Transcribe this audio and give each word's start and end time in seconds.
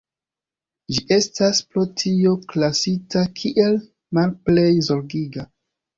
Ĝi 0.93 1.01
estas 1.17 1.59
pro 1.75 1.83
tio 2.03 2.33
klasita 2.53 3.23
kiel 3.41 3.79
"Malplej 4.19 4.69
Zorgiga". 4.89 5.51